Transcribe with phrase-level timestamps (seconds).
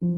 [0.00, 0.08] سلام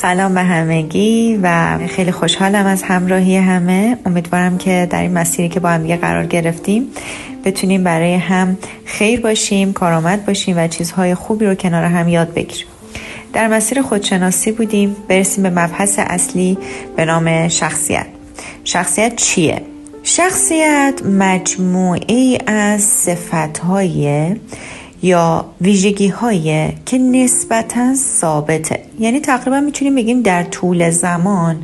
[0.00, 3.98] سلام به همگی و خیلی خوشحالم از همراهی همه.
[4.06, 6.86] امیدوارم که در این مسیری که با هم دیگه قرار گرفتیم
[7.44, 12.66] بتونیم برای هم خیر باشیم کارآمد باشیم و چیزهای خوبی رو کنار هم یاد بگیریم.
[13.32, 14.96] در مسیر خودشناسی بودیم.
[15.08, 16.58] برسیم به مبحث اصلی
[16.96, 18.06] به نام شخصیت.
[18.64, 19.62] شخصیت چیه؟
[20.02, 24.36] شخصیت مجموعه از صفتهای
[25.02, 28.80] یا ویژگی هایی که نسبتا ثابته.
[28.98, 31.56] یعنی تقریبا می‌تونیم بگیم در طول زمان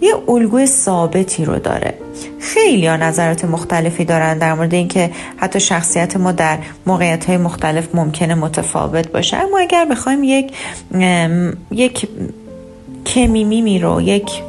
[0.00, 1.94] یه الگوی ثابتی رو داره.
[2.40, 7.94] خیلی ها نظرات مختلفی دارن در مورد اینکه حتی شخصیت ما در موقعیت های مختلف
[7.94, 9.36] ممکنه متفاوت باشه.
[9.36, 10.52] اما اگر بخوایم یک
[11.70, 12.08] یک
[13.06, 14.42] کمیمیمی رو یک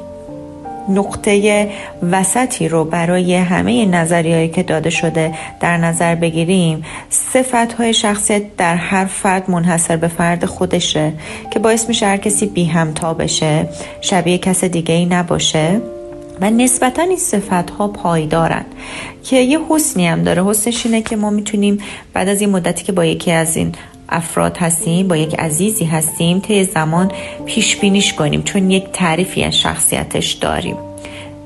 [0.90, 1.70] نقطه
[2.12, 6.86] وسطی رو برای همه نظریهایی که داده شده در نظر بگیریم.
[7.10, 11.14] صفت های شخصیت در هر فرد منحصر به فرد خودشه
[11.52, 13.70] که باعث میشه هر کسی بی همتا بشه
[14.02, 15.82] شبیه کس دیگه ای نباشه.
[16.42, 18.66] و نسبتا این صفت ها پایدارن
[19.24, 20.46] که یه حسنی هم داره.
[20.46, 21.78] حسنش اینه که ما می‌تونیم
[22.14, 23.72] بعد از این مدتی که با یکی از این
[24.10, 27.12] افراد هستیم با یک عزیزی هستیم طی زمان
[27.46, 30.76] پیش بینیش کنیم چون یک تعریفی از شخصیتش داریم.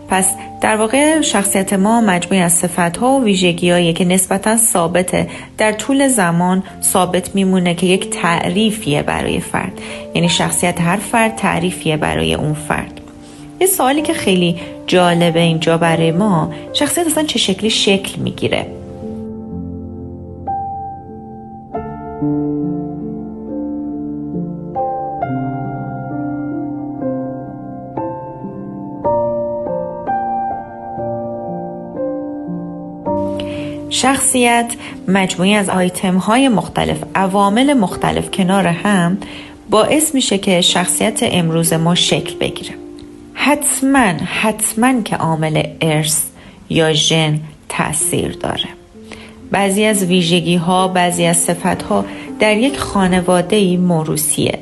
[0.10, 0.28] پس
[0.62, 5.30] در واقع شخصیت ما مجموعی از صفت ها و ویژگی که نسبتا ثابته.
[5.58, 9.82] در طول زمان ثابت میمونه که یک تعریفیه برای فرد.
[10.14, 13.02] یعنی شخصیت هر فرد تعریفیه برای اون فرد.
[13.62, 14.56] یه سوالی که خیلی
[14.88, 18.66] جالبه اینجا برای ما شخصیت اصلا چه شکلی شکل می‌گیره؟
[34.04, 34.74] شخصیت
[35.08, 39.18] مجموعی از آیتم های مختلف عوامل مختلف کنار هم
[39.70, 42.76] باعث میشه که شخصیت امروز ما شکل بگیره.
[43.34, 46.24] حتما حتما که عامل ارث
[46.70, 47.40] یا ژن
[47.70, 48.83] تاثیر داره.
[49.54, 52.06] بعضی از ویژگی ها بعضی از صفت ها
[52.40, 54.60] در یک خانواده موروسیه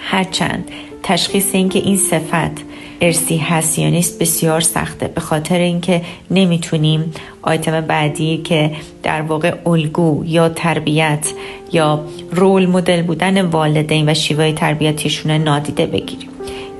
[0.00, 0.70] هرچند
[1.02, 2.68] تشخیص اینکه این صفت
[3.00, 5.08] ارسی هست یا نیست بسیار سخته.
[5.08, 8.70] به خاطر اینکه نمی‌تونیم آیتم بعدی که
[9.02, 11.32] در واقع الگو یا تربیت
[11.72, 16.28] یا رول مدل بودن والدین و شیوه تربیتیشون نادیده بگیریم.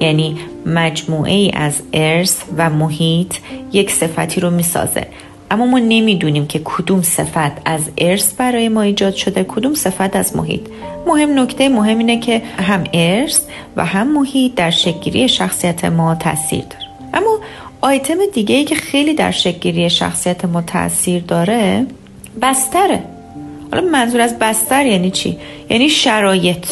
[0.01, 0.37] یعنی
[0.67, 3.35] مجموعه ای از ارث و محیط
[3.73, 5.07] یک صفتی رو می‌سازه.
[5.51, 10.37] اما ما نمی‌دونیم که کدوم صفت از ارث برای ما ایجاد شده کدوم صفت از
[10.37, 10.61] محیط.
[11.07, 13.41] مهم نکته مهم اینه که هم ارث
[13.77, 16.85] و هم محیط در شکلگیری شخصیت ما تاثیر داره.
[17.15, 17.39] اما
[17.81, 21.87] آیتم دیگه ای که خیلی در شکلگیری شخصیت ما تاثیر داره
[22.43, 23.03] بستره.
[23.73, 25.39] حالا منظور از بستر یعنی چی؟
[25.71, 26.67] یعنی شرایط.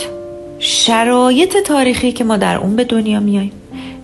[0.58, 3.52] شرایط تاریخی که ما در اون به دنیا میاییم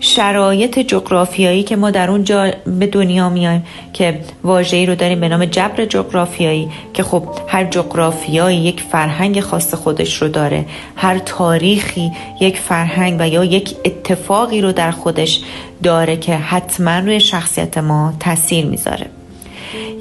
[0.05, 5.45] شرایط جغرافیایی که ما در اونجا به دنیا میایم که واژه‌ای رو داریم به نام
[5.45, 10.65] جبر جغرافیایی که خب هر جغرافیایی یک فرهنگ خاص خودش رو داره.
[10.97, 15.41] هر تاریخی یک فرهنگ و یا یک اتفاقی رو در خودش
[15.83, 19.22] داره که حتما روی شخصیت ما تاثیر می‌ذاره.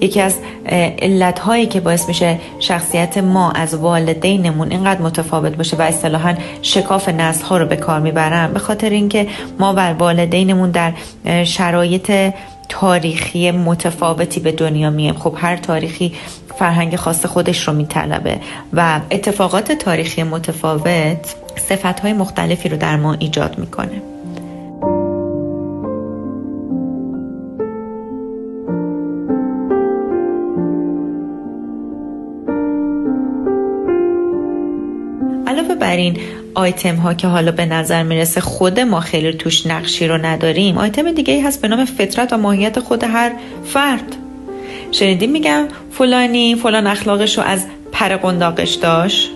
[0.02, 0.36] یکی از
[1.02, 7.46] علتهایی که باعث میشه شخصیت ما از والدینمون اینقدر متفاوت باشه و اصطلاحا شکاف نسل
[7.46, 9.28] ها رو به کار می‌برن به خاطر اینکه
[9.60, 10.94] ما و والدینمون در
[11.44, 12.34] شرایط
[12.70, 15.16] تاریخی متفاوتی به دنیا میایم.
[15.16, 16.14] خب هر تاریخی
[16.56, 18.40] فرهنگ خاص خودش رو میطلبه
[18.74, 21.36] و اتفاقات تاریخی متفاوت
[21.70, 24.11] صفت های مختلفی رو در ما ایجاد می‌کنه.
[35.80, 36.18] بر این
[36.56, 41.12] آیتم ها که حالا به نظر می‌رسه خود ما خیلی توش نقشی رو نداریم آیتم
[41.12, 43.32] دیگه ای هست به نام فطرت و ماهیت خود هر
[43.66, 44.16] فرد.
[44.92, 49.32] شنیدیم میگم فلانی فلان اخلاقش رو از پر قنداقش داشت.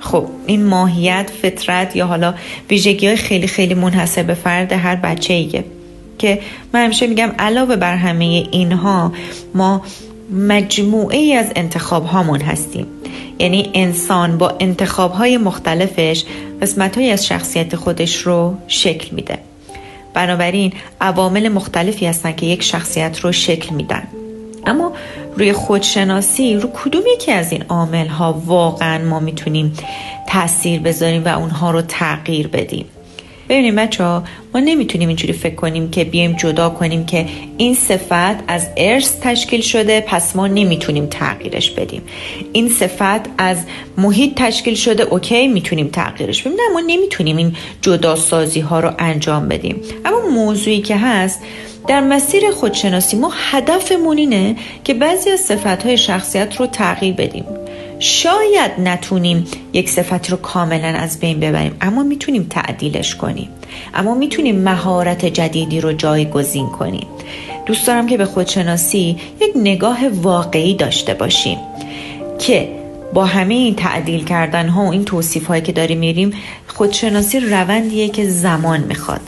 [0.00, 2.34] خب این ماهیت فطرت یا حالا
[2.70, 5.64] ویژگی های خیلی خیلی منحصر به فرد هر بچه ایه
[6.18, 6.40] که
[6.72, 9.12] من همیشه میگم علاوه بر همه اینها
[9.54, 9.82] ما
[10.30, 12.86] مجموعه ای از انتخاب هامون هستیم.
[13.38, 16.24] یعنی انسان با انتخاب های مختلفش
[16.62, 19.38] قسمت های از شخصیت خودش رو شکل میده.
[20.14, 24.02] بنابراین عوامل مختلفی هستن که یک شخصیت رو شکل میدن.
[24.66, 24.92] اما
[25.36, 29.72] روی خودشناسی رو کدوم یکی از این عامل ها واقعا ما می‌تونیم
[30.28, 32.86] تاثیر بذاریم و اونها رو تغییر بدیم؟
[33.48, 34.24] ببینیم بچه ها
[34.54, 37.26] ما نمی‌تونیم اینجوری فکر کنیم که بیایم جدا کنیم که
[37.58, 42.02] این صفت از ارث تشکیل شده پس ما نمی‌تونیم تغییرش بدیم.
[42.52, 43.58] این صفت از
[43.98, 46.52] محیط تشکیل شده اوکی می‌تونیم تغییرش بدیم.
[46.52, 49.80] نه ما نمی‌تونیم این جدا سازی ها رو انجام بدیم.
[50.04, 51.40] اما موضوعی که هست
[51.88, 57.44] در مسیر خودشناسی ما هدفمون اینه که بعضی از صفت های شخصیت رو تغییر بدیم.
[57.98, 63.48] شاید نتونیم یک صفت رو کاملا از بین ببریم اما می‌تونیم تعدیلش کنیم.
[63.94, 67.06] اما می‌تونیم مهارت جدیدی رو جایگزین کنیم.
[67.66, 71.58] دوست دارم که به خودشناسی یک نگاه واقعی داشته باشیم
[72.38, 72.68] که
[73.14, 76.32] با همه این تعدیل کردن ها و این توصیف هایی که داریم میریم
[76.66, 79.20] خودشناسی روندیه که زمان می‌خواد.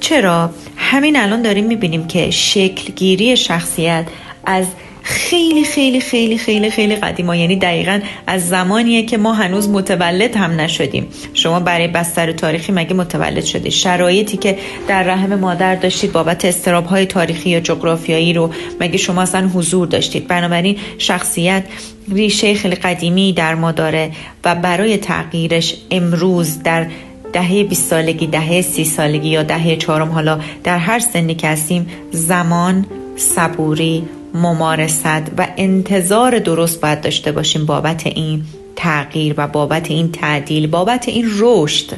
[0.00, 4.06] چرا؟ همین الان داریم می‌بینیم که شکلگیری شخصیت
[4.44, 4.66] از
[5.10, 7.36] خیلی خیلی خیلی خیلی خیلی قدیما.
[7.36, 11.06] یعنی دقیقا از زمانیه که ما هنوز متولد هم نشدیم.
[11.34, 14.58] شما برای بستر تاریخی مگه متولد شدید شرایطی که
[14.88, 19.86] در رحم مادر داشتید بابت استراب های تاریخی یا جغرافیایی رو مگه شما اصلا حضور
[19.86, 21.64] داشتید؟ بنابراین شخصیت
[22.12, 24.10] ریشه خیلی قدیمی در ما داره
[24.44, 26.86] و برای تغییرش امروز در
[27.32, 31.86] دهه 20 سالگی دهه سی سالگی یا دهه چهارم حالا در هر سنی که هستیم
[32.10, 32.86] زمان
[33.20, 35.06] صبوری ممارست
[35.38, 38.42] و انتظار درست باید داشته باشیم بابت این
[38.76, 41.90] تغییر و بابت این تعدیل بابت این رشد.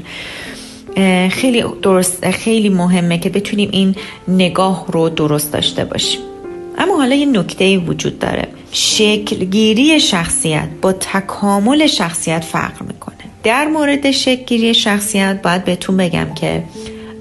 [1.30, 3.94] خیلی درست خیلی مهمه که بتونیم این
[4.28, 6.20] نگاه رو درست داشته باشیم.
[6.78, 8.48] اما حالا یه نکته وجود داره.
[8.72, 13.16] شکلگیری شخصیت با تکامل شخصیت فرق می‌کنه.
[13.42, 16.64] در مورد شکلگیری شخصیت باید بهتون بگم که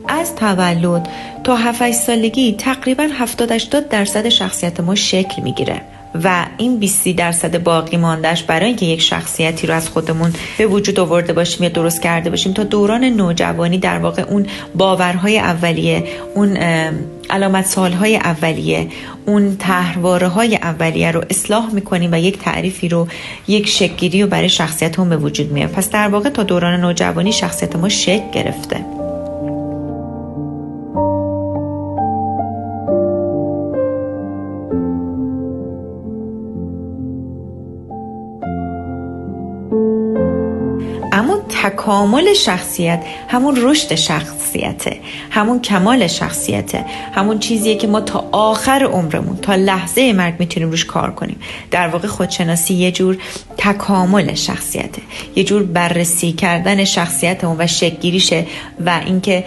[0.07, 1.09] از تولد
[1.43, 5.81] تا 7 سالگی تقریبا 70 80 درصد شخصیت ما شکل می‌گیره
[6.23, 10.99] و این 20 درصد باقی ماندهش برای اینکه یک شخصیتی رو از خودمون به وجود
[10.99, 14.45] آورده باشیم یا درست کرده باشیم تا دوران نوجوانی در واقع اون
[14.75, 16.03] باورهای اولیه
[16.35, 16.57] اون
[17.29, 18.87] علامت سالهای اولیه
[19.25, 23.07] اون تحرواره های اولیه رو اصلاح می‌کنیم و یک تعریفی رو
[23.47, 27.31] یک شکلگیری رو برای شخصیت هم به وجود میاد پس در واقع تا دوران نوجوانی
[27.31, 28.85] شخصیت ما شکل گرفته.
[41.63, 44.99] تکامل شخصیت همون رشد شخصیته
[45.29, 50.85] همون کمال شخصیته همون چیزیه که ما تا آخر عمرمون تا لحظه مرگ می‌تونیم روش
[50.85, 51.39] کار کنیم.
[51.71, 53.17] در واقع خودشناسی یه جور
[53.57, 55.01] تکامل شخصیته
[55.35, 58.45] یه جور بررسی کردن شخصیت اون و شکلگیریشه
[58.85, 59.43] و اینکه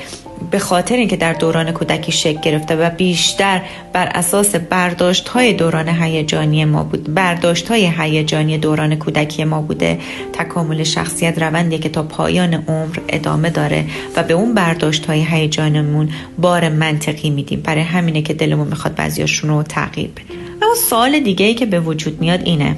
[0.50, 3.62] به خاطر اینکه در دوران کودکی شکل گرفته و بیشتر
[3.92, 7.14] بر اساس برداشت های دوران هیجانی ما بود.
[7.14, 9.98] برداشت های هیجانی دوران کودکی ما بوده.
[10.32, 13.84] تکامل شخصیت روندی که تا پایان عمر ادامه داره
[14.16, 16.08] و به اون برداشت های هیجانمون
[16.38, 17.60] بار منطقی میدیم.
[17.60, 21.80] برای همینه که دلمون می‌خواد بعضیاشون رو تغییر بدیم اما سوال دیگه ای که به
[21.80, 22.76] وجود میاد اینه.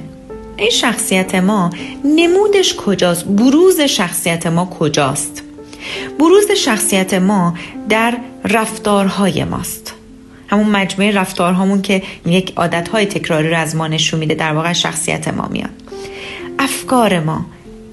[0.57, 1.69] این شخصیت ما
[2.05, 5.46] نمودش کجاست؟ بروز شخصیت ما کجاست؟
[6.19, 7.53] بروز شخصیت ما
[7.89, 9.93] در رفتارهای ماست.
[10.47, 15.27] همون مجموعه رفتارهامون که یک عادتهای تکراری رو از ما نشون میده در واقع شخصیت
[15.27, 15.69] ما میاد
[16.59, 17.45] افکار ما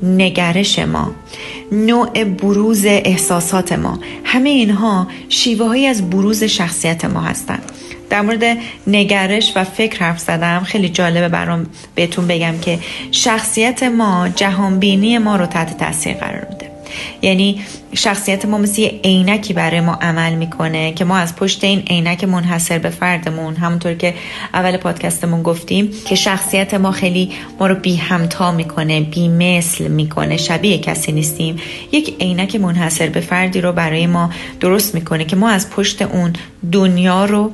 [0.02, 1.14] نگرش ما
[1.72, 7.72] نوع بروز احساسات ما همه اینها شیوه از بروز شخصیت ما هستند.
[8.10, 12.78] در مورد نگرش و فکر حرف زدم خیلی جالبه برام بهتون بگم که
[13.10, 16.63] شخصیت ما جهانبینی ما رو تحت تاثیر قرار میده.
[17.22, 17.60] یعنی
[17.94, 22.24] شخصیت ما مثل یه عینکی برای ما عمل می‌کنه که ما از پشت این عینک
[22.24, 24.14] منحصر به فردمون همونطور که
[24.54, 27.30] اول پادکستمون گفتیم که شخصیت ما خیلی
[27.60, 31.56] ما رو بی همتا می‌کنه بی مثل می‌کنه شبیه کسی نیستیم.
[31.92, 34.30] یک عینک منحصر به فردی رو برای ما
[34.60, 36.32] درست می‌کنه که ما از پشت اون
[36.72, 37.50] دنیا رو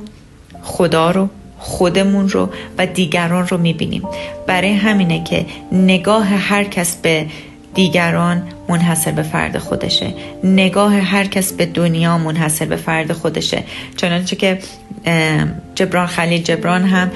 [0.63, 4.03] خدا رو خودمون رو و دیگران رو می‌بینیم.
[4.47, 7.25] برای همینه که نگاه هر کس به
[7.73, 10.13] دیگران منحصر به فرد خودشه.
[10.43, 13.63] نگاه هر کس به دنیا منحصر به فرد خودشه.
[13.97, 14.59] چنانچه که
[15.75, 17.11] جبران خلیل جبران هم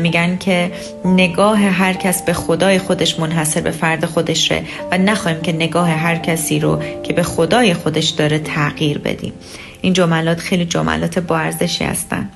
[0.00, 0.70] میگن که
[1.04, 6.16] نگاه هر کس به خدای خودش منحصر به فرد خودشه و نخواهیم که نگاه هر
[6.16, 9.32] کسی رو که به خدای خودش داره تغییر بدیم.
[9.80, 12.28] این جملات خیلی جملات با ارزشی هستن.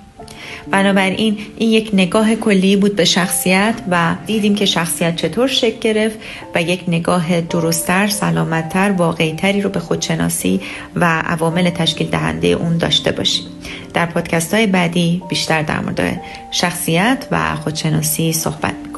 [0.70, 6.18] بنابراین این یک نگاه کلی بود به شخصیت و دیدیم که شخصیت چطور شکل گرفت
[6.54, 10.60] و یک نگاه درستتر، سلامتتر، واقعیتری رو به خودشناسی
[10.96, 13.46] و عوامل تشکیل دهنده اون داشته باشیم.
[13.94, 18.91] در پادکست های بعدی بیشتر در مورد شخصیت و خودشناسی صحبت